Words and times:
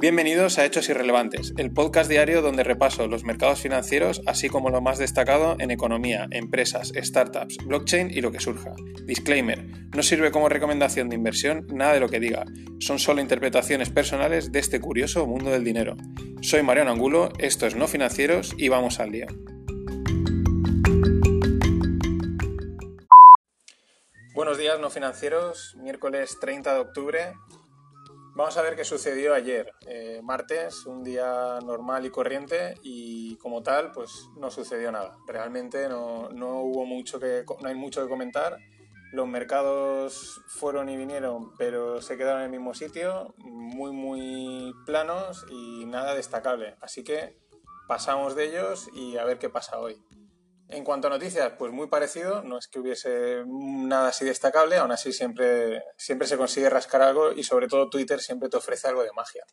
Bienvenidos 0.00 0.58
a 0.58 0.64
Hechos 0.64 0.88
Irrelevantes, 0.88 1.52
el 1.58 1.74
podcast 1.74 2.08
diario 2.08 2.40
donde 2.40 2.64
repaso 2.64 3.06
los 3.06 3.22
mercados 3.22 3.60
financieros, 3.60 4.22
así 4.24 4.48
como 4.48 4.70
lo 4.70 4.80
más 4.80 4.96
destacado 4.96 5.56
en 5.58 5.70
economía, 5.70 6.26
empresas, 6.30 6.90
startups, 6.96 7.58
blockchain 7.66 8.10
y 8.10 8.22
lo 8.22 8.32
que 8.32 8.40
surja. 8.40 8.72
Disclaimer, 9.04 9.62
no 9.94 10.02
sirve 10.02 10.30
como 10.30 10.48
recomendación 10.48 11.10
de 11.10 11.16
inversión 11.16 11.66
nada 11.70 11.92
de 11.92 12.00
lo 12.00 12.08
que 12.08 12.18
diga, 12.18 12.46
son 12.78 12.98
solo 12.98 13.20
interpretaciones 13.20 13.90
personales 13.90 14.52
de 14.52 14.60
este 14.60 14.80
curioso 14.80 15.26
mundo 15.26 15.50
del 15.50 15.64
dinero. 15.64 15.98
Soy 16.40 16.62
Mariano 16.62 16.92
Angulo, 16.92 17.28
esto 17.38 17.66
es 17.66 17.76
No 17.76 17.86
Financieros 17.86 18.54
y 18.56 18.70
vamos 18.70 19.00
al 19.00 19.12
día. 19.12 19.26
Buenos 24.34 24.56
días, 24.56 24.80
no 24.80 24.88
financieros. 24.88 25.76
Miércoles 25.76 26.38
30 26.40 26.72
de 26.72 26.80
octubre. 26.80 27.34
Vamos 28.34 28.56
a 28.56 28.62
ver 28.62 28.76
qué 28.76 28.84
sucedió 28.84 29.34
ayer, 29.34 29.74
eh, 29.86 30.20
martes, 30.22 30.86
un 30.86 31.02
día 31.02 31.58
normal 31.64 32.06
y 32.06 32.10
corriente 32.10 32.74
y 32.82 33.36
como 33.36 33.62
tal, 33.62 33.90
pues 33.90 34.28
no 34.36 34.50
sucedió 34.50 34.92
nada. 34.92 35.16
Realmente 35.26 35.88
no, 35.88 36.28
hubo 36.30 36.86
mucho 36.86 37.18
que, 37.18 37.44
no 37.60 37.68
hay 37.68 37.74
mucho 37.74 38.02
que 38.02 38.08
comentar. 38.08 38.56
Los 39.12 39.26
mercados 39.26 40.40
fueron 40.46 40.88
y 40.88 40.96
vinieron, 40.96 41.56
pero 41.56 42.00
se 42.00 42.16
quedaron 42.16 42.42
en 42.42 42.46
el 42.46 42.50
mismo 42.52 42.72
sitio, 42.72 43.34
muy 43.38 43.90
muy 43.90 44.72
planos 44.86 45.44
y 45.50 45.84
nada 45.86 46.14
destacable. 46.14 46.76
Así 46.80 47.02
que 47.02 47.36
pasamos 47.88 48.36
de 48.36 48.44
ellos 48.44 48.88
y 48.94 49.16
a 49.16 49.24
ver 49.24 49.40
qué 49.40 49.48
pasa 49.50 49.80
hoy. 49.80 50.00
En 50.72 50.84
cuanto 50.84 51.08
a 51.08 51.10
noticias, 51.10 51.52
pues 51.58 51.72
muy 51.72 51.88
parecido, 51.88 52.42
no 52.42 52.56
es 52.56 52.68
que 52.68 52.78
hubiese 52.78 53.42
nada 53.46 54.08
así 54.08 54.24
destacable, 54.24 54.76
aún 54.76 54.92
así 54.92 55.12
siempre, 55.12 55.82
siempre 55.96 56.28
se 56.28 56.36
consigue 56.36 56.70
rascar 56.70 57.02
algo 57.02 57.32
y 57.32 57.42
sobre 57.42 57.66
todo 57.66 57.90
Twitter 57.90 58.20
siempre 58.20 58.48
te 58.48 58.56
ofrece 58.56 58.86
algo 58.86 59.02
de 59.02 59.10
magia. 59.12 59.44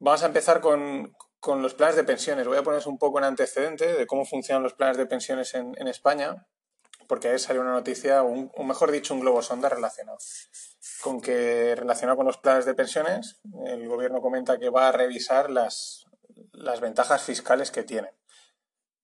Vamos 0.00 0.22
a 0.24 0.26
empezar 0.26 0.60
con, 0.60 1.14
los 1.62 1.74
planes 1.74 1.94
de 1.94 2.02
pensiones. 2.02 2.46
Voy 2.46 2.56
a 2.56 2.62
poneros 2.64 2.86
un 2.86 2.98
poco 2.98 3.18
en 3.18 3.24
antecedente 3.24 3.92
de 3.92 4.06
cómo 4.06 4.24
funcionan 4.24 4.64
los 4.64 4.74
planes 4.74 4.96
de 4.96 5.06
pensiones 5.06 5.54
en, 5.54 5.86
España, 5.86 6.46
porque 7.06 7.28
ahí 7.28 7.38
salió 7.38 7.60
una 7.62 7.72
noticia, 7.72 8.24
o 8.24 8.64
mejor 8.64 8.90
dicho, 8.90 9.14
un 9.14 9.20
globo 9.20 9.42
sonda 9.42 9.68
relacionado. 9.68 10.18
Con 11.02 11.20
que 11.20 11.74
relacionado 11.76 12.16
con 12.16 12.26
los 12.26 12.38
planes 12.38 12.64
de 12.64 12.74
pensiones, 12.74 13.40
el 13.66 13.86
gobierno 13.86 14.20
comenta 14.20 14.58
que 14.58 14.70
va 14.70 14.88
a 14.88 14.92
revisar 14.92 15.50
las, 15.50 16.06
las 16.52 16.80
ventajas 16.80 17.22
fiscales 17.22 17.70
que 17.70 17.84
tienen. 17.84 18.19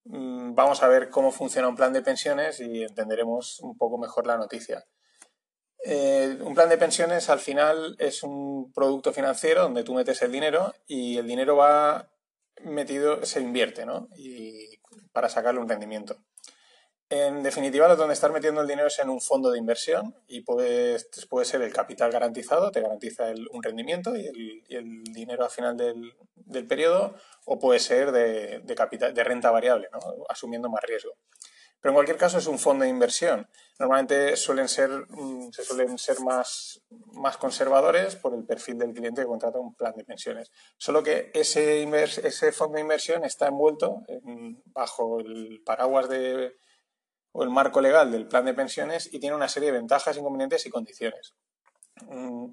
Mm, 0.08 0.54
vamos 0.54 0.82
a 0.82 0.88
ver 0.88 1.10
cómo 1.10 1.32
funciona 1.32 1.68
un 1.68 1.76
plan 1.76 1.92
de 1.92 2.02
pensiones 2.02 2.60
y 2.60 2.84
entenderemos 2.84 3.60
un 3.60 3.76
poco 3.76 3.98
mejor 3.98 4.26
la 4.26 4.36
noticia. 4.36 4.84
Eh, 5.84 6.38
un 6.40 6.54
plan 6.54 6.68
de 6.68 6.78
pensiones 6.78 7.28
al 7.28 7.40
final 7.40 7.96
es 7.98 8.22
un 8.22 8.72
producto 8.72 9.12
financiero 9.12 9.62
donde 9.62 9.84
tú 9.84 9.94
metes 9.94 10.22
el 10.22 10.32
dinero 10.32 10.74
y 10.86 11.18
el 11.18 11.27
dinero 11.27 11.56
va 11.56 12.08
metido, 12.62 13.24
se 13.24 13.40
invierte, 13.40 13.84
¿no? 13.84 14.08
Y 14.16 14.78
para 15.12 15.28
sacarle 15.28 15.60
un 15.60 15.68
rendimiento. 15.68 16.16
En 17.08 17.44
definitiva, 17.44 17.94
donde 17.94 18.14
estás 18.14 18.32
metiendo 18.32 18.60
el 18.62 18.66
dinero 18.66 18.88
es 18.88 18.98
en 18.98 19.10
un 19.10 19.20
fondo 19.20 19.52
de 19.52 19.58
inversión 19.58 20.16
y 20.26 20.40
puede, 20.40 20.96
puede 21.28 21.46
ser 21.46 21.62
el 21.62 21.72
capital 21.72 22.10
garantizado, 22.10 22.72
te 22.72 22.80
garantiza 22.80 23.26
un 23.52 23.62
rendimiento 23.62 24.16
y 24.16 24.64
el, 24.68 25.04
dinero 25.04 25.44
al 25.44 25.50
final 25.50 25.77
del, 25.77 26.66
periodo, 26.66 27.14
o 27.44 27.60
puede 27.60 27.78
ser 27.78 28.10
de, 28.10 28.74
capital, 28.74 29.14
de 29.14 29.22
renta 29.22 29.52
variable, 29.52 29.88
asumiendo 30.28 30.68
más 30.68 30.82
riesgo. 30.82 31.12
Pero 31.80 31.92
en 31.92 31.94
cualquier 31.94 32.16
caso 32.16 32.38
es 32.38 32.48
un 32.48 32.58
fondo 32.58 32.82
de 32.82 32.90
inversión. 32.90 33.48
Normalmente 33.78 34.36
suelen 34.36 34.68
ser, 34.68 34.90
mm, 34.90 35.52
se 35.52 35.62
suelen 35.62 35.98
ser 35.98 36.18
más, 36.18 36.82
más 37.12 37.36
conservadores 37.36 38.16
por 38.16 38.34
el 38.34 38.44
perfil 38.44 38.78
del 38.78 38.92
cliente 38.92 39.20
que 39.20 39.28
contrata 39.28 39.60
un 39.60 39.77
plan 39.77 39.94
de 39.94 40.02
pensiones. 40.02 40.50
Solo 40.77 41.04
que 41.04 41.30
ese, 41.34 41.84
ese 41.84 42.50
fondo 42.50 42.74
de 42.74 42.80
inversión 42.80 43.24
está 43.24 43.46
envuelto 43.46 44.02
bajo 44.64 45.20
el 45.20 45.62
paraguas 45.64 46.08
de 46.08 46.56
el 47.42 47.51
marco 47.51 47.80
legal 47.80 48.11
del 48.11 48.27
plan 48.27 48.45
de 48.45 48.55
pensiones 48.55 49.13
y 49.13 49.19
tiene 49.20 49.36
una 49.36 49.48
serie 49.48 49.73
de 49.73 49.79
ventajas, 49.79 50.17
inconvenientes 50.17 50.67
y 50.67 50.70
condiciones. 50.70 51.35
Mm, 52.08 52.52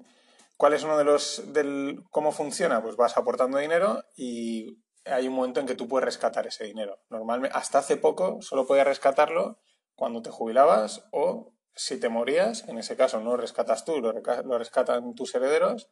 ¿Cuál 0.56 0.74
es 0.74 0.84
uno 0.84 0.96
de 0.96 1.04
los 1.04 1.52
del 1.52 2.02
cómo 2.10 2.32
funciona? 2.32 2.82
Pues 2.82 2.96
vas 2.96 3.16
aportando 3.16 3.58
dinero 3.58 4.04
y 4.16 4.78
hay 5.04 5.28
un 5.28 5.34
momento 5.34 5.60
en 5.60 5.66
que 5.66 5.74
tú 5.74 5.88
puedes 5.88 6.04
rescatar 6.04 6.46
ese 6.46 6.64
dinero. 6.64 6.98
Normalmente, 7.10 7.56
hasta 7.56 7.78
hace 7.78 7.96
poco 7.96 8.40
solo 8.40 8.66
podías 8.66 8.86
rescatarlo 8.86 9.58
cuando 9.94 10.22
te 10.22 10.30
jubilabas 10.30 11.04
o 11.12 11.52
si 11.74 11.98
te 11.98 12.08
morías, 12.08 12.68
en 12.68 12.78
ese 12.78 12.96
caso 12.96 13.18
no 13.18 13.30
lo 13.30 13.36
rescatas 13.36 13.84
tú, 13.84 14.00
lo 14.00 14.58
rescatan 14.58 15.14
tus 15.14 15.34
herederos, 15.34 15.88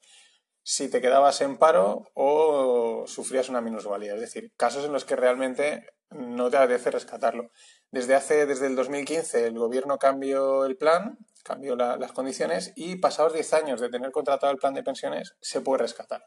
si 0.63 0.89
te 0.89 1.01
quedabas 1.01 1.41
en 1.41 1.57
paro 1.57 2.11
o 2.15 3.05
sufrías 3.07 3.49
una 3.49 3.61
minusvalía. 3.61 4.15
Es 4.15 4.21
decir, 4.21 4.53
casos 4.57 4.85
en 4.85 4.93
los 4.93 5.05
que 5.05 5.17
realmente 5.17 5.87
no 6.11 6.51
te 6.51 6.57
agradece 6.57 6.91
rescatarlo. 6.91 7.51
Desde 7.91 8.15
hace, 8.15 8.47
desde 8.47 8.67
el 8.67 8.77
2015, 8.77 9.47
el 9.47 9.59
gobierno 9.59 9.99
cambió 9.99 10.65
el 10.65 10.77
plan, 10.77 11.19
cambió 11.43 11.77
las 11.77 12.13
condiciones 12.13 12.73
y 12.77 12.97
pasados 12.97 13.33
10 13.33 13.53
años 13.55 13.81
de 13.81 13.91
tener 13.91 14.13
contratado 14.13 14.53
el 14.53 14.59
plan 14.59 14.75
de 14.75 14.83
pensiones, 14.83 15.35
se 15.41 15.61
puede 15.61 15.83
rescatar. 15.83 16.25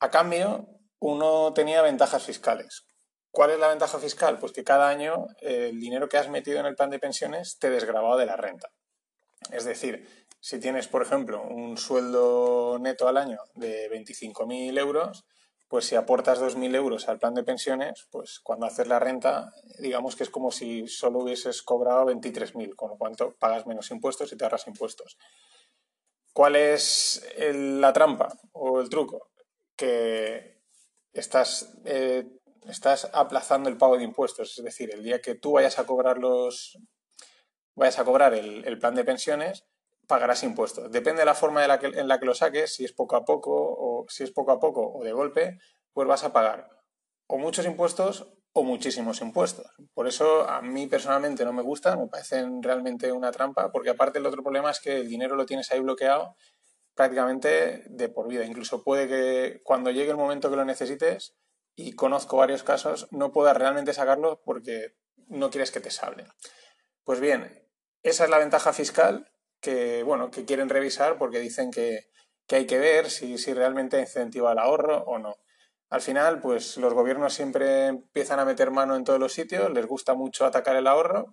A 0.00 0.10
cambio, 0.10 0.68
uno 0.98 1.52
tenía 1.54 1.82
ventajas 1.82 2.24
fiscales. 2.24 2.84
¿Cuál 3.30 3.50
es 3.50 3.58
la 3.58 3.68
ventaja 3.68 3.98
fiscal? 3.98 4.38
Pues 4.38 4.52
que 4.52 4.64
cada 4.64 4.88
año 4.88 5.26
el 5.40 5.78
dinero 5.78 6.08
que 6.08 6.18
has 6.18 6.28
metido 6.28 6.58
en 6.58 6.66
el 6.66 6.74
plan 6.74 6.90
de 6.90 6.98
pensiones 6.98 7.58
te 7.58 7.70
desgrababa 7.70 8.16
de 8.16 8.26
la 8.26 8.36
renta. 8.36 8.70
Es 9.52 9.64
decir, 9.64 10.08
si 10.40 10.58
tienes, 10.58 10.88
por 10.88 11.02
ejemplo, 11.02 11.42
un 11.42 11.76
sueldo 11.76 12.78
neto 12.80 13.06
al 13.06 13.18
año 13.18 13.38
de 13.54 13.90
25.000 13.90 14.78
euros, 14.78 15.24
pues 15.68 15.84
si 15.84 15.94
aportas 15.94 16.40
2.000 16.40 16.74
euros 16.74 17.08
al 17.08 17.18
plan 17.18 17.34
de 17.34 17.44
pensiones, 17.44 18.08
pues 18.10 18.40
cuando 18.40 18.66
haces 18.66 18.88
la 18.88 18.98
renta, 18.98 19.52
digamos 19.78 20.16
que 20.16 20.24
es 20.24 20.30
como 20.30 20.50
si 20.50 20.88
solo 20.88 21.20
hubieses 21.20 21.62
cobrado 21.62 22.06
23.000, 22.06 22.74
con 22.74 22.90
lo 22.90 22.96
cual 22.96 23.14
pagas 23.38 23.66
menos 23.66 23.90
impuestos 23.90 24.32
y 24.32 24.36
te 24.36 24.44
ahorras 24.44 24.66
impuestos. 24.66 25.16
¿Cuál 26.32 26.56
es 26.56 27.24
la 27.38 27.92
trampa 27.92 28.36
o 28.52 28.80
el 28.80 28.88
truco? 28.88 29.30
Que 29.76 30.60
estás, 31.12 31.72
eh, 31.84 32.26
estás 32.66 33.08
aplazando 33.12 33.68
el 33.68 33.76
pago 33.76 33.96
de 33.96 34.04
impuestos, 34.04 34.58
es 34.58 34.64
decir, 34.64 34.90
el 34.92 35.04
día 35.04 35.20
que 35.20 35.34
tú 35.34 35.52
vayas 35.52 35.78
a 35.78 35.86
cobrar 35.86 36.18
los 36.18 36.78
vayas 37.74 37.98
a 37.98 38.04
cobrar 38.04 38.34
el, 38.34 38.78
plan 38.78 38.94
de 38.94 39.04
pensiones, 39.04 39.64
pagarás 40.10 40.42
impuestos. 40.42 40.92
Depende 40.92 41.20
de 41.20 41.24
la 41.24 41.34
forma 41.34 41.64
en 41.64 42.08
la 42.08 42.18
que 42.18 42.26
lo 42.26 42.34
saques, 42.34 42.74
si 42.74 42.84
es 42.84 42.92
poco 42.92 43.16
a 43.16 43.24
poco 43.24 43.50
o 43.54 44.04
si 44.10 44.24
es 44.24 44.30
poco 44.30 44.52
a 44.52 44.60
poco 44.60 44.92
o 44.92 45.02
de 45.02 45.12
golpe, 45.12 45.58
pues 45.94 46.06
vas 46.06 46.22
a 46.24 46.34
pagar 46.34 46.68
o 47.26 47.38
muchos 47.38 47.64
impuestos 47.64 48.30
o 48.52 48.62
muchísimos 48.62 49.22
impuestos. 49.22 49.66
Por 49.94 50.06
eso 50.06 50.46
a 50.46 50.60
mí 50.60 50.86
personalmente 50.86 51.44
no 51.44 51.54
me 51.54 51.62
gusta, 51.62 51.96
me 51.96 52.08
parecen 52.08 52.62
realmente 52.62 53.10
una 53.12 53.30
trampa, 53.30 53.72
porque 53.72 53.90
aparte 53.90 54.18
el 54.18 54.26
otro 54.26 54.42
problema 54.42 54.70
es 54.70 54.80
que 54.80 54.98
el 54.98 55.08
dinero 55.08 55.36
lo 55.36 55.46
tienes 55.46 55.70
ahí 55.72 55.80
bloqueado 55.80 56.36
prácticamente 56.94 57.84
de 57.86 58.08
por 58.10 58.28
vida. 58.28 58.44
Incluso 58.44 58.82
puede 58.82 59.08
que 59.08 59.62
cuando 59.62 59.90
llegue 59.90 60.10
el 60.10 60.16
momento 60.16 60.50
que 60.50 60.56
lo 60.56 60.64
necesites, 60.64 61.36
y 61.76 61.92
conozco 61.92 62.36
varios 62.36 62.62
casos, 62.62 63.08
no 63.10 63.32
puedas 63.32 63.56
realmente 63.56 63.94
sacarlo 63.94 64.42
porque 64.44 64.96
no 65.28 65.48
quieres 65.50 65.70
que 65.70 65.80
te 65.80 65.90
salven. 65.90 66.26
Pues 67.04 67.20
bien, 67.20 67.66
esa 68.02 68.24
es 68.24 68.30
la 68.30 68.38
ventaja 68.38 68.72
fiscal 68.72 69.29
que, 69.60 70.02
bueno, 70.02 70.30
que 70.30 70.44
quieren 70.44 70.68
revisar 70.68 71.18
porque 71.18 71.40
dicen 71.40 71.70
que, 71.70 72.08
hay 72.50 72.66
que 72.66 72.78
ver 72.78 73.10
si, 73.10 73.38
si 73.38 73.54
realmente 73.54 74.00
incentiva 74.00 74.52
el 74.52 74.58
ahorro 74.58 75.04
o 75.04 75.18
no. 75.18 75.36
Al 75.88 76.00
final, 76.00 76.40
pues 76.40 76.76
los 76.76 76.94
gobiernos 76.94 77.34
siempre 77.34 77.86
empiezan 77.86 78.38
a 78.40 78.44
meter 78.44 78.70
mano 78.70 78.96
en 78.96 79.04
todos 79.04 79.20
los 79.20 79.32
sitios, 79.32 79.70
les 79.72 79.86
gusta 79.86 80.14
mucho 80.14 80.46
atacar 80.46 80.76
el 80.76 80.86
ahorro. 80.86 81.32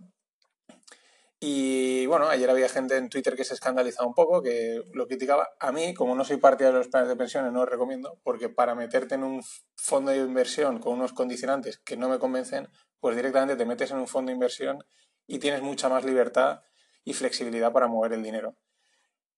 Y 1.39 2.07
bueno, 2.07 2.27
ayer 2.29 2.49
había 2.49 2.67
gente 2.67 2.97
en 2.97 3.09
Twitter 3.09 3.35
que 3.35 3.43
se 3.43 3.53
escandalizaba 3.53 4.07
un 4.07 4.15
poco, 4.15 4.41
que 4.41 4.81
lo 4.93 5.05
criticaba. 5.05 5.49
A 5.59 5.71
mí, 5.71 5.93
como 5.93 6.15
no 6.15 6.25
soy 6.25 6.37
partidario 6.37 6.79
de 6.79 6.85
los 6.85 6.91
planes 6.91 7.09
de 7.09 7.15
pensiones, 7.15 7.51
no 7.51 7.59
lo 7.59 7.65
recomiendo, 7.67 8.19
porque 8.23 8.49
para 8.49 8.73
meterte 8.73 9.15
en 9.15 9.23
un 9.23 9.43
fondo 9.75 10.09
de 10.11 10.17
inversión 10.17 10.79
con 10.79 10.93
unos 10.93 11.13
condicionantes 11.13 11.77
que 11.77 11.95
no 11.95 12.09
me 12.09 12.17
convencen, 12.17 12.67
pues 12.99 13.15
directamente 13.15 13.55
te 13.55 13.65
metes 13.65 13.91
en 13.91 13.97
un 13.97 14.07
fondo 14.07 14.29
de 14.29 14.33
inversión 14.33 14.83
y 15.27 15.37
tienes 15.37 15.61
mucha 15.61 15.89
más 15.89 16.03
libertad 16.03 16.61
y 17.07 17.13
flexibilidad 17.13 17.71
para 17.71 17.87
mover 17.87 18.11
el 18.11 18.21
dinero. 18.21 18.57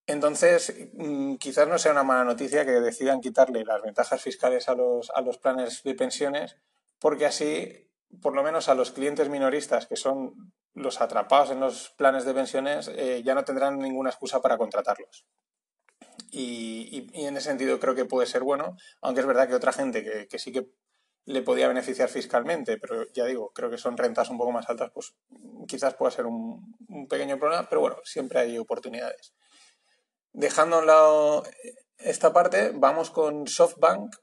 Entonces, 0.08 0.90
mm, 0.94 1.36
quizás 1.36 1.68
no 1.68 1.78
sea 1.78 1.92
una 1.92 2.04
mala 2.04 2.24
noticia 2.24 2.66
que 2.66 2.72
decidan 2.72 3.22
quitarle 3.22 3.64
las 3.64 3.84
ventajas 3.84 4.20
fiscales 4.24 4.68
a 4.70 4.74
los, 4.74 5.12
a 5.12 5.22
los 5.22 5.38
planes 5.38 5.84
de 5.84 5.94
pensiones, 5.94 6.58
porque 6.98 7.28
así, 7.28 7.88
por 8.24 8.34
lo 8.34 8.42
menos 8.42 8.70
a 8.70 8.74
los 8.74 8.92
clientes 8.92 9.30
minoristas, 9.30 9.86
que 9.86 9.98
son 9.98 10.52
los 10.74 11.00
atrapados 11.00 11.52
en 11.52 11.60
los 11.60 11.92
planes 11.92 12.26
de 12.26 12.34
pensiones, 12.34 12.88
eh, 12.88 13.22
ya 13.24 13.36
no 13.36 13.46
tendrán 13.46 13.78
ninguna 13.78 14.10
excusa 14.10 14.42
para 14.42 14.58
contratarlos. 14.58 15.28
Y, 16.32 17.08
en 17.14 17.38
ese 17.38 17.50
sentido 17.50 17.80
creo 17.80 17.94
que 17.94 18.06
puede 18.06 18.26
ser 18.26 18.42
bueno, 18.42 18.78
aunque 19.02 19.22
es 19.22 19.28
verdad 19.28 19.48
que 19.48 19.54
otra 19.54 19.74
gente 19.74 20.04
que, 20.04 20.28
que 20.28 20.40
sí 20.40 20.52
que 20.52 20.72
le 21.26 21.44
podía 21.44 21.68
beneficiar 21.68 22.10
fiscalmente, 22.10 22.80
pero 22.80 23.06
ya 23.14 23.26
digo, 23.26 23.52
creo 23.54 23.70
que 23.70 23.78
son 23.78 23.96
rentas 23.96 24.32
un 24.32 24.40
poco 24.40 24.52
más 24.52 24.68
altas, 24.70 24.90
pues 24.92 25.14
quizás 25.70 25.94
pueda 25.94 26.12
ser 26.12 26.26
un, 26.26 26.76
pequeño 27.08 27.38
problema, 27.38 27.70
pero 27.70 27.82
bueno, 27.82 27.98
siempre 28.04 28.40
hay 28.40 28.58
oportunidades. 28.58 29.34
Dejando 30.34 30.78
a 30.78 30.80
un 30.80 30.88
lado 30.88 31.44
esta 31.98 32.34
parte 32.34 32.72
vamos 32.74 33.12
con 33.12 33.48
SoftBank, 33.48 34.16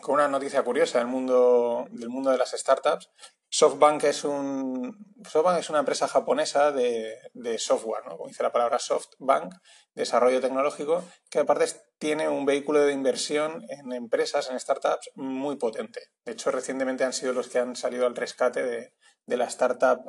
con 0.00 0.14
una 0.16 0.28
noticia 0.28 0.62
curiosa 0.62 0.98
del 0.98 1.06
mundo, 1.06 1.86
del 1.90 2.08
mundo 2.08 2.30
de 2.30 2.38
las 2.38 2.50
startups. 2.50 3.08
SoftBank 3.48 4.04
es, 4.04 4.24
un, 4.24 4.96
SoftBank 5.28 5.58
es 5.58 5.68
una 5.68 5.80
empresa 5.80 6.08
japonesa 6.08 6.72
de, 6.72 7.18
software, 7.58 8.04
¿no? 8.06 8.16
como 8.16 8.28
dice 8.28 8.42
la 8.42 8.50
palabra 8.50 8.78
SoftBank, 8.78 9.52
desarrollo 9.94 10.40
tecnológico, 10.40 11.04
que 11.28 11.40
aparte 11.40 11.66
tiene 11.98 12.28
un 12.28 12.46
vehículo 12.46 12.80
de 12.80 12.94
inversión 12.94 13.62
en 13.68 13.92
empresas, 13.92 14.48
en 14.50 14.58
startups, 14.58 15.10
muy 15.16 15.56
potente. 15.56 16.00
De 16.24 16.32
hecho, 16.32 16.50
recientemente 16.50 17.04
han 17.04 17.12
sido 17.12 17.34
los 17.34 17.48
que 17.48 17.58
han 17.58 17.76
salido 17.76 18.06
al 18.06 18.16
rescate 18.16 18.62
de, 18.62 18.94
de 19.26 19.36
la 19.36 19.44
startup 19.44 20.00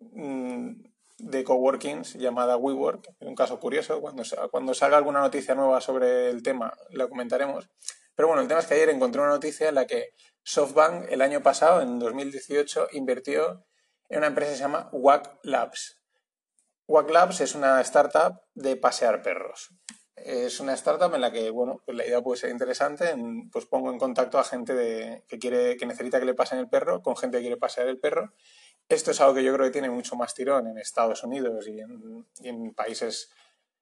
de 0.00 1.44
coworkings 1.44 2.14
llamada 2.14 2.56
WeWork. 2.56 3.14
Un 3.20 3.34
caso 3.34 3.60
curioso. 3.60 4.00
Cuando, 4.00 4.22
cuando 4.50 4.74
salga 4.74 4.96
alguna 4.96 5.20
noticia 5.20 5.54
nueva 5.54 5.80
sobre 5.80 6.30
el 6.30 6.42
tema, 6.42 6.72
la 6.90 7.08
comentaremos. 7.08 7.68
Pero 8.14 8.28
bueno, 8.28 8.42
el 8.42 8.48
tema 8.48 8.60
es 8.60 8.66
que 8.66 8.74
ayer 8.74 8.90
encontré 8.90 9.20
una 9.20 9.30
noticia 9.30 9.68
en 9.68 9.74
la 9.76 9.86
que 9.86 10.10
SoftBank 10.42 11.10
el 11.10 11.22
año 11.22 11.42
pasado, 11.42 11.80
en 11.80 11.98
2018, 11.98 12.88
invirtió 12.92 13.64
en 14.08 14.18
una 14.18 14.26
empresa 14.28 14.50
que 14.50 14.56
se 14.56 14.62
llama 14.62 14.88
Wack 14.92 15.38
Labs. 15.42 15.98
Wack 16.86 17.10
Labs 17.10 17.40
es 17.40 17.54
una 17.54 17.80
startup 17.82 18.40
de 18.54 18.76
pasear 18.76 19.22
perros. 19.22 19.70
Es 20.16 20.60
una 20.60 20.74
startup 20.74 21.14
en 21.14 21.20
la 21.20 21.32
que, 21.32 21.50
bueno, 21.50 21.80
pues 21.86 21.96
la 21.96 22.04
idea 22.04 22.20
puede 22.20 22.40
ser 22.40 22.50
interesante. 22.50 23.14
pues 23.52 23.66
pongo 23.66 23.90
en 23.90 23.98
contacto 23.98 24.38
a 24.38 24.44
gente 24.44 25.22
que, 25.28 25.38
quiere, 25.38 25.76
que 25.76 25.86
necesita 25.86 26.18
que 26.18 26.26
le 26.26 26.34
pasen 26.34 26.58
el 26.58 26.68
perro 26.68 27.02
con 27.02 27.16
gente 27.16 27.38
que 27.38 27.42
quiere 27.42 27.56
pasear 27.56 27.88
el 27.88 27.98
perro 27.98 28.34
esto 28.90 29.12
es 29.12 29.20
algo 29.20 29.34
que 29.34 29.44
yo 29.44 29.54
creo 29.54 29.66
que 29.66 29.72
tiene 29.72 29.88
mucho 29.88 30.16
más 30.16 30.34
tirón 30.34 30.66
en 30.66 30.76
Estados 30.76 31.22
Unidos 31.22 31.66
y 31.68 31.80
en, 32.46 32.74
países 32.74 33.30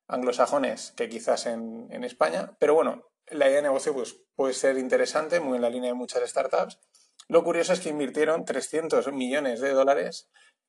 anglosajones 0.07 0.93
que 0.97 1.09
quizás 1.09 1.47
en, 1.47 2.05
España. 2.05 2.55
Pero 2.59 2.75
bueno, 2.75 3.09
la 3.27 3.47
idea 3.47 3.57
de 3.57 3.63
negocio 3.63 3.95
pues, 3.95 4.17
puede 4.37 4.53
ser 4.53 4.77
interesante, 4.77 5.41
muy 5.41 5.57
en 5.57 5.63
la 5.63 5.71
línea 5.71 5.91
de 5.91 5.95
muchas 5.95 6.29
startups. 6.29 6.79
Lo 7.27 7.43
curioso 7.43 7.73
es 7.73 7.81
que 7.81 7.89
invirtieron 7.89 8.45
300 8.45 9.11
millones 9.13 9.61
de 9.61 9.73
dólares 9.73 10.29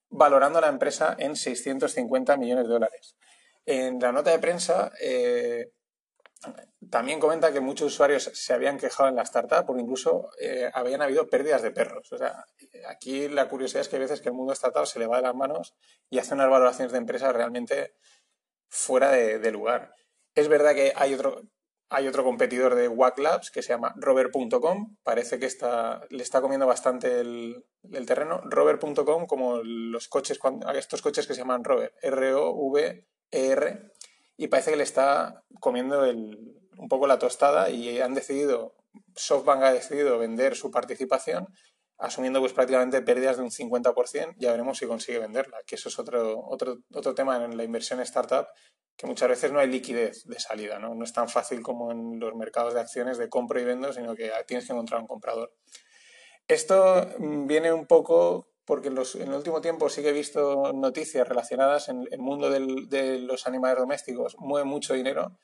valorando 0.09 0.61
la 0.61 0.69
empresa 0.69 1.15
en 1.19 1.35
650 1.35 2.37
millones 2.37 2.63
de 2.65 2.73
dólares. 2.73 3.17
En 3.65 3.99
la 3.99 4.13
nota 4.13 4.31
de 4.31 4.39
prensa 4.39 4.93
eh, 5.01 5.73
también 6.89 7.19
comenta 7.19 7.51
que 7.51 7.59
muchos 7.59 7.93
usuarios 7.93 8.31
se 8.33 8.53
habían 8.53 8.77
quejado 8.77 9.09
en 9.09 9.15
la 9.15 9.23
startup 9.23 9.65
porque 9.65 9.81
incluso 9.81 10.29
eh, 10.39 10.69
habían 10.73 11.01
habido 11.01 11.29
pérdidas 11.29 11.61
de 11.61 11.71
perros. 11.71 12.11
O 12.11 12.17
sea, 12.17 12.45
aquí 12.87 13.27
la 13.27 13.49
curiosidad 13.49 13.81
es 13.81 13.89
que 13.89 13.97
hay 13.97 14.01
veces 14.01 14.21
que 14.21 14.29
el 14.29 14.35
mundo 14.35 14.53
startup 14.53 14.85
se 14.85 14.99
le 14.99 15.07
va 15.07 15.17
de 15.17 15.23
las 15.23 15.35
manos 15.35 15.75
y 16.09 16.19
hace 16.19 16.33
unas 16.33 16.49
valoraciones 16.49 16.91
de 16.91 16.97
empresas 16.97 17.33
realmente 17.33 17.93
fuera 18.69 19.11
de, 19.11 19.51
lugar. 19.51 19.93
Es 20.33 20.47
verdad 20.47 20.73
que 20.73 20.93
hay 20.95 21.13
otro, 21.13 21.41
hay 21.89 22.07
otro 22.07 22.23
competidor 22.23 22.75
de 22.75 22.87
Wack 22.87 23.19
Labs 23.19 23.51
que 23.51 23.61
se 23.61 23.69
llama 23.69 23.93
Rover.com. 23.97 24.95
Parece 25.03 25.39
que 25.39 25.47
está, 25.47 26.05
le 26.09 26.23
está 26.23 26.39
comiendo 26.39 26.67
bastante 26.67 27.19
el, 27.19 27.65
terreno. 28.07 28.41
Rover.com, 28.45 29.25
como 29.25 29.57
los 29.63 30.07
coches, 30.07 30.39
estos 30.75 31.01
coches 31.01 31.27
que 31.27 31.33
se 31.33 31.41
llaman 31.41 31.63
Rover, 31.63 31.93
R-O-V-E-R, 32.01 33.91
y 34.39 34.47
parece 34.47 34.71
que 34.71 34.77
le 34.77 34.83
está 34.83 35.43
comiendo 35.59 36.01
un 36.09 36.87
poco 36.87 37.07
la 37.07 37.19
tostada 37.19 37.69
y 37.69 37.99
han 37.99 38.13
decidido, 38.13 38.73
SoftBank 39.15 39.63
ha 39.63 39.73
decidido 39.73 40.17
vender 40.17 40.55
su 40.55 40.71
participación 40.71 41.47
asumiendo 41.97 42.39
pues 42.39 42.53
prácticamente 42.53 43.01
pérdidas 43.01 43.35
de 43.35 43.43
un 43.43 43.51
50%, 43.51 44.35
ya 44.37 44.51
veremos 44.51 44.77
si 44.77 44.87
consigue 44.87 45.19
venderla, 45.19 45.57
que 45.67 45.75
eso 45.75 45.89
es 45.89 45.99
otro, 45.99 46.39
otro, 46.47 46.77
otro 46.93 47.13
tema 47.13 47.43
en 47.43 47.57
la 47.57 47.65
inversión 47.65 47.99
startup, 47.99 48.47
que 48.95 49.05
muchas 49.05 49.27
veces 49.27 49.51
no 49.51 49.59
hay 49.59 49.67
liquidez 49.67 50.23
de 50.23 50.39
salida, 50.39 50.79
¿no? 50.79 50.95
no 50.95 51.03
es 51.03 51.11
tan 51.11 51.27
fácil 51.27 51.61
como 51.61 51.91
en 51.91 52.17
los 52.17 52.33
mercados 52.35 52.73
de 52.73 52.79
acciones 52.79 53.17
de 53.17 53.27
compro 53.27 53.59
y 53.59 53.65
vendo, 53.65 53.91
sino 53.91 54.15
que 54.15 54.31
tienes 54.47 54.65
que 54.65 54.71
encontrar 54.71 55.01
un 55.01 55.07
comprador. 55.07 55.53
Esto 56.47 57.09
viene 57.19 57.73
un 57.73 57.85
poco 57.85 58.48
porque 58.69 58.89
en, 58.89 58.97
el 58.99 59.33
último 59.33 59.61
tiempo 59.61 59.89
sí 59.89 60.03
que 60.03 60.09
he 60.09 60.13
visto 60.13 60.71
noticias 60.73 61.27
relacionadas 61.27 61.89
en 61.89 62.07
el 62.11 62.19
mundo 62.19 62.51
de 62.51 63.17
los 63.17 63.47
animales 63.47 63.79
domésticos, 63.79 64.35
mueve 64.37 64.63
mucho 64.63 64.93
dinero. 64.93 65.39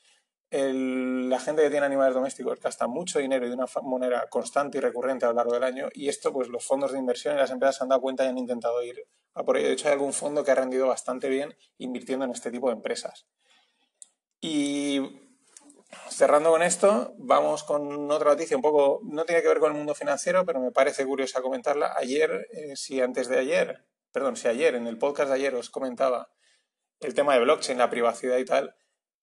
la 0.51 1.39
gente 1.39 1.63
que 1.63 1.71
tiene 1.71 1.87
animales 1.87 2.13
domésticos 2.13 2.59
gasta 2.59 2.85
mucho 2.85 3.17
dinero 3.17 3.47
y 3.47 3.49
de 3.49 3.55
una 3.55 3.65
manera 3.81 4.27
constante 4.29 4.77
y 4.77 4.81
recurrente 4.81 5.25
a 5.25 5.29
lo 5.29 5.33
largo 5.33 5.53
del 5.53 5.63
año 5.63 5.89
y 5.91 6.07
esto 6.07 6.31
pues 6.31 6.49
los 6.49 6.63
fondos 6.63 6.91
de 6.91 6.99
inversión 6.99 7.33
y 7.33 7.39
las 7.39 7.49
empresas 7.49 7.77
se 7.77 7.83
han 7.83 7.89
dado 7.89 7.99
cuenta 7.99 8.23
y 8.23 8.27
han 8.27 8.37
intentado 8.37 8.83
ir 8.83 9.03
a 9.33 9.43
por 9.43 9.57
ello. 9.57 9.69
De 9.69 9.73
hecho 9.73 9.87
hay 9.87 9.93
algún 9.93 10.13
fondo 10.13 10.43
que 10.43 10.51
ha 10.51 10.55
rendido 10.55 10.85
bastante 10.85 11.27
bien 11.27 11.55
invirtiendo 11.79 12.25
en 12.25 12.31
este 12.31 12.51
tipo 12.51 12.67
de 12.67 12.75
empresas. 12.75 13.25
Y 14.39 15.24
cerrando 16.15 16.49
con 16.49 16.63
esto, 16.63 17.13
vamos 17.17 17.63
con 17.63 18.09
otra 18.09 18.31
noticia 18.31 18.55
un 18.55 18.63
poco, 18.63 19.01
no 19.03 19.25
tiene 19.25 19.41
que 19.41 19.49
ver 19.49 19.59
con 19.59 19.73
el 19.73 19.77
mundo 19.77 19.93
financiero, 19.93 20.45
pero 20.45 20.61
me 20.61 20.71
parece 20.71 21.05
curiosa 21.05 21.41
comentarla. 21.41 21.93
Ayer, 21.97 22.47
eh, 22.53 22.75
si 22.77 23.01
antes 23.01 23.27
de 23.27 23.37
ayer, 23.37 23.85
perdón, 24.13 24.37
si 24.37 24.47
ayer 24.47 24.75
en 24.75 24.87
el 24.87 24.97
podcast 24.97 25.29
de 25.29 25.35
ayer 25.35 25.55
os 25.55 25.69
comentaba 25.69 26.29
el 27.01 27.13
tema 27.13 27.33
de 27.33 27.41
blockchain, 27.41 27.77
la 27.77 27.89
privacidad 27.89 28.37
y 28.37 28.45
tal, 28.45 28.75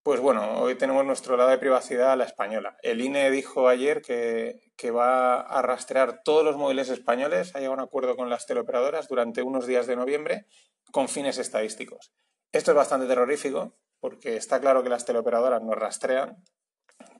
pues 0.03 0.21
bueno, 0.21 0.61
hoy 0.61 0.75
tenemos 0.75 1.07
nuestro 1.07 1.37
lado 1.39 1.49
de 1.49 1.57
privacidad 1.57 2.13
a 2.13 2.17
la 2.17 2.25
española. 2.25 2.77
El 2.83 3.01
INE 3.01 3.31
dijo 3.31 3.69
ayer 3.69 4.03
que, 4.03 4.61
que 4.77 4.91
va 4.91 5.41
a 5.41 5.63
rastrear 5.63 6.23
todos 6.23 6.45
los 6.45 6.57
móviles 6.59 6.91
españoles, 6.91 7.55
ha 7.55 7.59
llegado 7.59 7.75
un 7.75 7.81
acuerdo 7.81 8.17
con 8.17 8.29
las 8.29 8.45
teleoperadoras 8.47 9.09
durante 9.09 9.43
unos 9.43 9.67
días 9.67 9.87
de 9.87 9.97
noviembre 9.97 10.47
con 10.91 11.09
fines 11.09 11.39
estadísticos. 11.39 12.13
Esto 12.51 12.73
es 12.73 12.77
bastante 12.77 13.07
terrorífico 13.07 13.79
porque 13.99 14.37
está 14.37 14.61
claro 14.61 14.83
que 14.83 14.91
las 14.91 15.07
teleoperadoras 15.07 15.63
nos 15.63 15.77
rastrean 15.77 16.43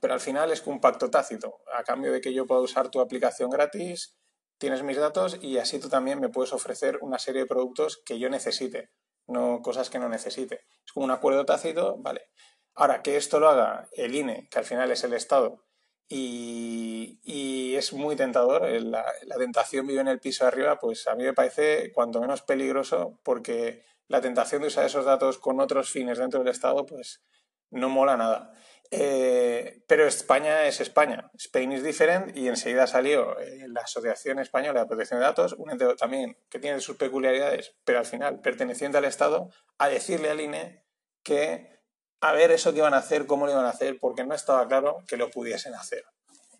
pero 0.01 0.13
al 0.13 0.19
final 0.19 0.51
es 0.51 0.65
un 0.65 0.79
pacto 0.79 1.09
tácito. 1.09 1.61
A 1.73 1.83
cambio 1.83 2.11
de 2.11 2.21
que 2.21 2.33
yo 2.33 2.45
pueda 2.45 2.61
usar 2.61 2.89
tu 2.89 3.01
aplicación 3.01 3.49
gratis, 3.49 4.15
tienes 4.57 4.83
mis 4.83 4.97
datos 4.97 5.37
y 5.41 5.57
así 5.57 5.79
tú 5.79 5.89
también 5.89 6.19
me 6.19 6.29
puedes 6.29 6.53
ofrecer 6.53 6.99
una 7.01 7.19
serie 7.19 7.41
de 7.41 7.47
productos 7.47 8.01
que 8.05 8.19
yo 8.19 8.29
necesite, 8.29 8.91
no 9.27 9.61
cosas 9.61 9.89
que 9.89 9.99
no 9.99 10.09
necesite. 10.09 10.65
Es 10.85 10.91
como 10.93 11.05
un 11.05 11.11
acuerdo 11.11 11.45
tácito, 11.45 11.97
vale. 11.99 12.29
Ahora, 12.75 13.01
que 13.01 13.17
esto 13.17 13.39
lo 13.39 13.49
haga 13.49 13.87
el 13.91 14.15
INE, 14.15 14.47
que 14.49 14.59
al 14.59 14.65
final 14.65 14.89
es 14.91 15.03
el 15.03 15.13
Estado, 15.13 15.63
y, 16.07 17.75
es 17.75 17.93
muy 17.93 18.15
tentador, 18.15 18.69
la, 18.69 19.03
la, 19.23 19.35
tentación 19.37 19.87
vive 19.87 20.01
en 20.01 20.07
el 20.07 20.19
piso 20.19 20.43
de 20.43 20.49
arriba, 20.49 20.77
pues 20.79 21.07
a 21.07 21.15
mí 21.15 21.23
me 21.23 21.33
parece 21.33 21.91
cuanto 21.91 22.21
menos 22.21 22.43
peligroso 22.43 23.19
porque 23.23 23.83
la 24.07 24.21
tentación 24.21 24.61
de 24.61 24.67
usar 24.67 24.85
esos 24.85 25.05
datos 25.05 25.39
con 25.39 25.59
otros 25.59 25.89
fines 25.89 26.19
dentro 26.19 26.39
del 26.39 26.49
Estado, 26.49 26.85
pues 26.85 27.23
no 27.71 27.89
mola 27.89 28.15
nada. 28.15 28.53
Eh, 28.95 29.83
pero 29.87 30.05
España 30.05 30.67
es 30.67 30.79
España, 30.79 31.31
Spain 31.33 31.71
is 31.71 31.81
different 31.81 32.37
y 32.37 32.47
enseguida 32.47 32.85
salió 32.85 33.39
eh, 33.39 33.65
la 33.67 33.81
Asociación 33.81 34.37
Española 34.37 34.81
de 34.81 34.85
Protección 34.85 35.19
de 35.19 35.25
Datos, 35.25 35.53
un 35.53 35.71
ente 35.71 35.95
también 35.95 36.37
que 36.47 36.59
tiene 36.59 36.79
sus 36.79 36.95
peculiaridades, 36.95 37.75
pero 37.85 37.97
al 37.97 38.05
final 38.05 38.39
perteneciente 38.41 38.99
al 38.99 39.05
Estado, 39.05 39.49
a 39.79 39.87
decirle 39.87 40.29
al 40.29 40.41
INE 40.41 40.85
que 41.23 41.81
a 42.21 42.33
ver 42.33 42.51
eso 42.51 42.71
que 42.71 42.79
iban 42.79 42.93
a 42.93 42.97
hacer, 42.97 43.25
cómo 43.25 43.47
lo 43.47 43.53
iban 43.53 43.65
a 43.65 43.69
hacer, 43.69 43.97
porque 43.99 44.27
no 44.27 44.35
estaba 44.35 44.67
claro 44.67 44.97
que 45.07 45.17
lo 45.17 45.31
pudiesen 45.31 45.73
hacer. 45.73 46.03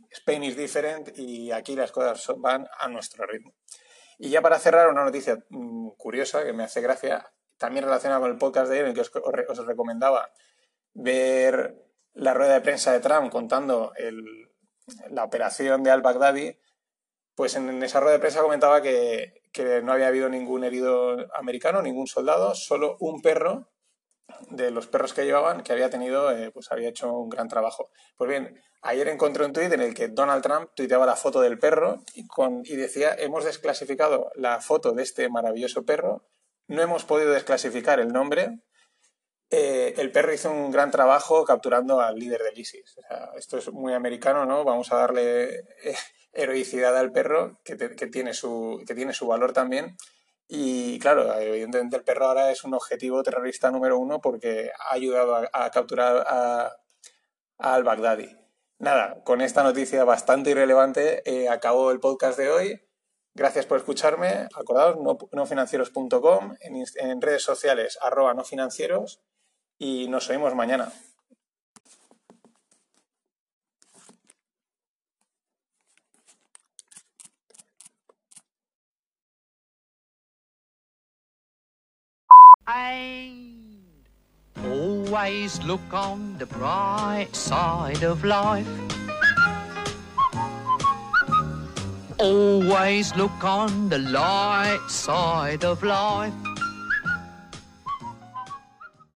Spain 0.09 0.43
is 0.43 0.57
different 0.57 1.15
y 1.15 1.51
aquí 1.51 1.75
las 1.75 1.91
cosas 1.91 2.35
van 2.37 2.67
a 2.79 2.87
nuestro 2.87 3.27
ritmo. 3.27 3.53
Y 4.17 4.31
ya 4.31 4.41
para 4.41 4.57
cerrar, 4.57 4.89
una 4.89 5.03
noticia 5.03 5.37
mm, 5.49 5.89
curiosa 5.97 6.43
que 6.43 6.53
me 6.53 6.63
hace 6.63 6.81
gracia, 6.81 7.31
también 7.57 7.85
relacionada 7.85 8.21
con 8.21 8.31
el 8.31 8.37
podcast 8.39 8.69
de 8.69 8.77
ayer 8.77 8.85
en 8.85 8.89
el 8.89 8.95
que 8.95 9.01
os, 9.01 9.11
os 9.59 9.67
recomendaba 9.67 10.31
ver 10.95 11.92
la 12.13 12.34
rueda 12.34 12.53
de 12.53 12.62
prensa 12.62 12.91
de 12.91 13.00
Trump 13.00 13.32
contando 13.32 13.91
la 15.10 15.24
operación 15.24 15.84
de 15.84 15.91
al-Baghdadi, 15.91 16.58
pues 17.36 17.55
en, 17.55 17.82
esa 17.84 18.00
rueda 18.00 18.13
de 18.13 18.20
prensa 18.20 18.41
comentaba 18.41 18.82
que, 18.82 19.41
no 19.84 19.93
había 19.93 20.08
habido 20.08 20.29
ningún 20.29 20.63
herido 20.63 21.15
americano, 21.36 21.82
ningún 21.82 22.08
soldado, 22.08 22.55
solo 22.55 22.98
un 23.00 23.22
perro 23.22 23.70
de 24.50 24.72
los 24.72 24.88
perros 24.88 25.13
que 25.13 25.25
llevaban 25.25 25.63
que 25.63 25.74
había 25.74 25.89
tenido, 25.89 26.32
eh, 26.32 26.50
pues 26.51 26.72
había 26.72 26.89
hecho 26.89 27.12
un 27.12 27.29
gran 27.29 27.48
trabajo. 27.48 27.91
Pues 28.17 28.29
bien, 28.29 28.60
ayer 28.82 29.08
encontré 29.10 29.46
un 29.46 29.53
tuit 29.53 29.72
en 29.72 29.82
el 29.82 29.93
que 29.93 30.08
Donald 30.08 30.41
Trump 30.41 30.72
tuiteaba 30.75 31.05
la 31.05 31.15
foto 31.15 31.41
del 31.41 31.60
perro 31.60 32.03
y 32.63 32.75
decía, 32.75 33.13
hemos 33.17 33.46
desclasificado 33.46 34.32
la 34.36 34.60
foto 34.60 34.93
de 34.93 35.03
este 35.03 35.29
maravilloso 35.29 35.86
perro, 35.86 36.24
no 36.67 36.82
hemos 36.82 37.05
podido 37.05 37.32
desclasificar 37.32 38.00
el 38.00 38.08
nombre, 38.08 38.60
eh, 39.55 39.93
el 39.98 40.12
perro 40.12 40.33
hizo 40.33 40.50
un 40.50 40.72
gran 40.72 40.89
trabajo 40.89 41.45
capturando 41.45 42.01
al 42.01 42.17
líder 42.17 42.41
del 42.41 42.57
ISIS. 42.57 42.95
esto 43.38 43.60
es 43.60 43.72
muy 43.72 43.93
americano, 43.93 44.48
¿no? 44.48 44.63
Vamos 44.63 44.91
a 44.91 44.95
darle 44.95 45.60
eh, 45.83 45.95
heroicidad 46.33 46.98
al 46.98 47.12
perro, 47.12 47.60
que, 47.63 47.75
tiene 47.75 48.33
su, 48.33 48.83
que 48.88 48.95
tiene 48.95 49.13
su 49.13 49.27
valor 49.27 49.53
también. 49.53 49.95
Y 50.48 50.98
claro, 50.98 51.31
evidentemente 51.39 51.98
el 51.98 52.03
perro 52.03 52.25
ahora 52.25 52.50
es 52.50 52.63
un 52.63 52.74
objetivo 52.74 53.22
terrorista 53.22 53.69
número 53.69 54.00
uno 54.00 54.19
porque 54.22 54.72
ha 54.89 54.95
ayudado 54.95 55.48
a, 55.53 55.69
capturar 55.69 56.25
a, 56.27 56.75
al-Baghdadi. 57.60 58.36
Nada, 58.79 59.24
con 59.24 59.39
esta 59.41 59.62
noticia 59.62 60.03
bastante 60.03 60.50
irrelevante 60.50 61.22
eh, 61.29 61.48
acabó 61.48 61.91
el 61.91 62.00
podcast 62.00 62.39
de 62.39 62.50
hoy. 62.50 62.81
Gracias 63.36 63.67
por 63.67 63.77
escucharme. 63.77 64.48
Acordaos, 64.55 64.98
nofinancieros.com, 65.31 66.55
en, 66.60 66.83
en 66.95 67.22
redes 67.22 67.43
sociales, 67.43 68.00
nofinancieros 68.36 69.22
y 69.80 70.08
nos 70.08 70.30
oímos 70.30 70.56
mañana. 70.56 70.92
And 82.65 84.08
always 84.63 85.62
look 85.63 85.82
on 85.92 86.38
the 86.38 86.46
bright 86.46 87.36
side 87.36 88.03
of 88.03 88.24
life. 88.24 88.68
Always 92.20 93.13
look 93.18 93.44
on 93.44 93.89
the 93.89 94.00
light 94.00 94.80
side 94.88 95.65
of 95.65 95.84
life. 95.84 96.34